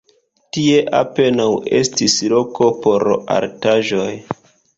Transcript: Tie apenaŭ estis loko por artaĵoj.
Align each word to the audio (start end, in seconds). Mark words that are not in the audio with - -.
Tie 0.55 0.77
apenaŭ 0.99 1.45
estis 1.81 2.15
loko 2.33 2.71
por 2.87 3.07
artaĵoj. 3.37 4.09